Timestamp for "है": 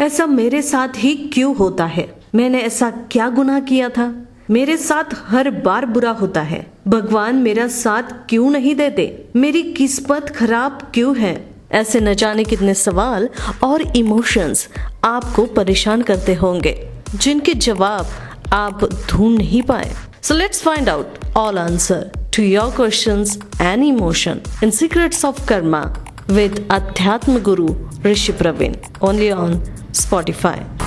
1.86-2.18, 6.40-6.66, 11.16-11.50